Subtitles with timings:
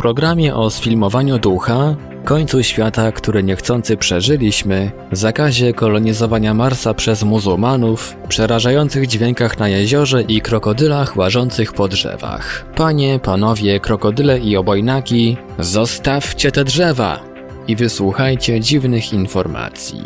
[0.00, 9.06] Programie o sfilmowaniu ducha, końcu świata, który niechcący przeżyliśmy, zakazie kolonizowania Marsa przez muzułmanów, przerażających
[9.06, 12.66] dźwiękach na jeziorze i krokodylach łażących po drzewach.
[12.76, 17.20] Panie, panowie, krokodyle i obojnaki, zostawcie te drzewa
[17.68, 20.02] i wysłuchajcie dziwnych informacji.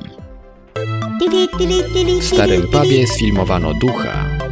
[2.21, 4.44] W starym pubie sfilmowano ducha.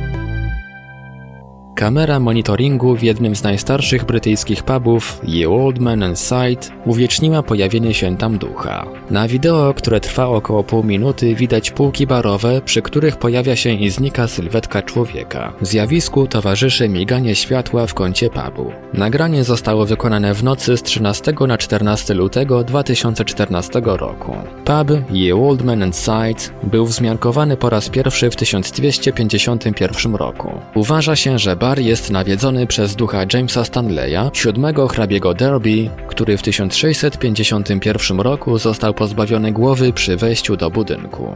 [1.74, 7.94] Kamera monitoringu w jednym z najstarszych brytyjskich pubów, Ye Old Man and Sight, uwieczniła pojawienie
[7.94, 8.86] się tam ducha.
[9.10, 13.90] Na wideo, które trwa około pół minuty, widać półki barowe, przy których pojawia się i
[13.90, 15.52] znika sylwetka człowieka.
[15.60, 18.72] Zjawisku towarzyszy miganie światła w kącie pubu.
[18.94, 24.36] Nagranie zostało wykonane w nocy z 13 na 14 lutego 2014 roku.
[24.64, 30.50] Pub Ye Old Man and Sight był wzmiankowany po raz pierwszy w 1251 roku.
[30.74, 36.42] Uważa się, że bar jest nawiedzony przez ducha Jamesa Stanleya, siódmego hrabiego Derby, który w
[36.42, 41.34] 1651 roku został pozbawiony głowy przy wejściu do budynku.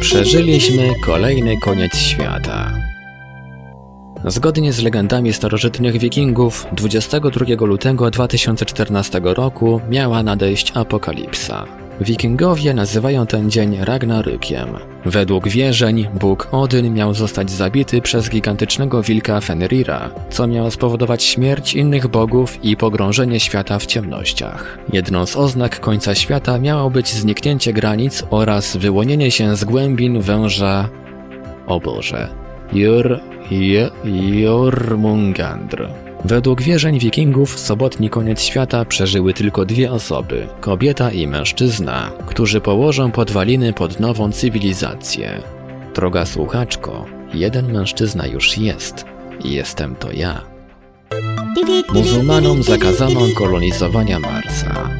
[0.00, 2.72] Przeżyliśmy kolejny koniec świata.
[4.24, 11.83] Zgodnie z legendami starożytnych wikingów, 22 lutego 2014 roku miała nadejść apokalipsa.
[12.00, 14.68] Wikingowie nazywają ten dzień Ragnarykiem.
[15.04, 21.74] Według wierzeń Bóg Odyn miał zostać zabity przez gigantycznego wilka Fenrira, co miało spowodować śmierć
[21.74, 24.78] innych bogów i pogrążenie świata w ciemnościach.
[24.92, 30.88] Jedną z oznak końca świata miało być zniknięcie granic oraz wyłonienie się z głębin węża...
[31.66, 32.28] O Boże...
[32.72, 33.20] Jur...
[33.50, 33.92] J...
[34.40, 36.03] Jormungandr.
[36.24, 43.10] Według wierzeń wikingów sobotni koniec świata przeżyły tylko dwie osoby, kobieta i mężczyzna, którzy położą
[43.10, 45.42] podwaliny pod nową cywilizację.
[45.94, 47.04] Droga słuchaczko,
[47.34, 49.04] jeden mężczyzna już jest.
[49.44, 50.40] Jestem to ja.
[51.94, 54.90] Muzułmanom zakazano kolonizowania Marsa.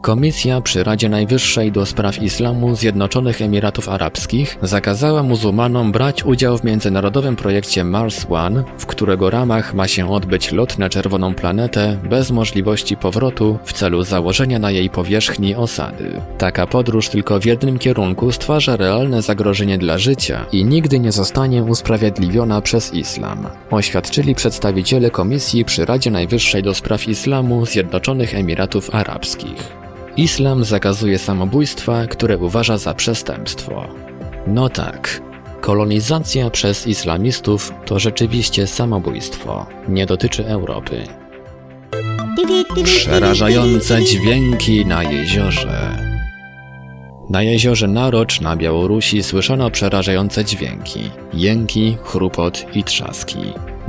[0.00, 6.64] Komisja przy Radzie Najwyższej do spraw islamu Zjednoczonych Emiratów Arabskich zakazała muzułmanom brać udział w
[6.64, 12.30] międzynarodowym projekcie Mars One, w którego ramach ma się odbyć lot na czerwoną planetę bez
[12.30, 16.20] możliwości powrotu w celu założenia na jej powierzchni osady.
[16.38, 21.62] Taka podróż tylko w jednym kierunku stwarza realne zagrożenie dla życia i nigdy nie zostanie
[21.62, 29.80] usprawiedliwiona przez islam, oświadczyli przedstawiciele komisji przy Radzie Najwyższej do spraw islamu Zjednoczonych Emiratów Arabskich.
[30.16, 33.88] Islam zakazuje samobójstwa, które uważa za przestępstwo.
[34.46, 35.20] No tak,
[35.60, 39.66] kolonizacja przez islamistów to rzeczywiście samobójstwo.
[39.88, 41.04] Nie dotyczy Europy.
[42.84, 45.96] Przerażające dźwięki na jeziorze.
[47.30, 53.38] Na jeziorze Narocz na Białorusi słyszano przerażające dźwięki: jęki, chrupot i trzaski.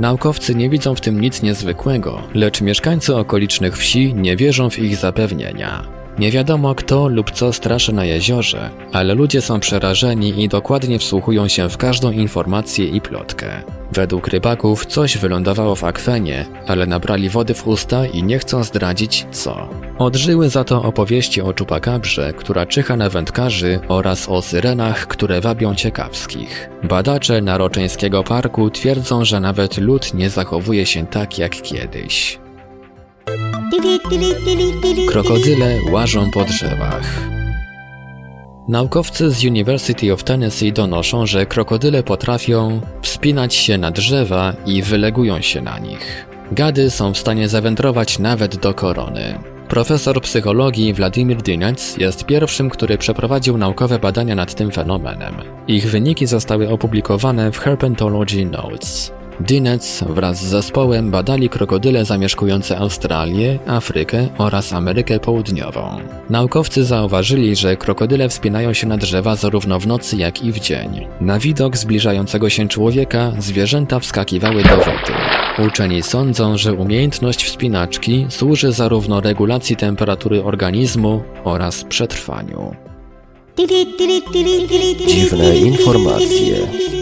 [0.00, 4.96] Naukowcy nie widzą w tym nic niezwykłego, lecz mieszkańcy okolicznych wsi nie wierzą w ich
[4.96, 6.01] zapewnienia.
[6.18, 11.48] Nie wiadomo kto lub co straszy na jeziorze, ale ludzie są przerażeni i dokładnie wsłuchują
[11.48, 13.62] się w każdą informację i plotkę.
[13.92, 19.26] Według rybaków coś wylądowało w akwenie, ale nabrali wody w usta i nie chcą zdradzić
[19.30, 19.68] co.
[19.98, 25.74] Odżyły za to opowieści o czupakabrze, która czyha na wędkarzy oraz o syrenach, które wabią
[25.74, 26.70] ciekawskich.
[26.82, 32.38] Badacze Naroczeńskiego Parku twierdzą, że nawet lud nie zachowuje się tak jak kiedyś.
[35.08, 37.32] Krokodyle łażą po drzewach.
[38.68, 45.40] Naukowcy z University of Tennessee donoszą, że krokodyle potrafią wspinać się na drzewa i wylegują
[45.40, 46.26] się na nich.
[46.52, 49.38] Gady są w stanie zawędrować nawet do korony.
[49.68, 55.34] Profesor psychologii Wladimir Dinec jest pierwszym, który przeprowadził naukowe badania nad tym fenomenem.
[55.68, 59.21] Ich wyniki zostały opublikowane w Herpetology Notes.
[59.40, 65.98] Dinec wraz z zespołem badali krokodyle zamieszkujące Australię, Afrykę oraz Amerykę Południową.
[66.30, 71.06] Naukowcy zauważyli, że krokodyle wspinają się na drzewa zarówno w nocy, jak i w dzień.
[71.20, 75.12] Na widok zbliżającego się człowieka zwierzęta wskakiwały do wody.
[75.66, 82.76] Uczeni sądzą, że umiejętność wspinaczki służy zarówno regulacji temperatury organizmu oraz przetrwaniu.
[85.06, 87.01] Dziwne informacje.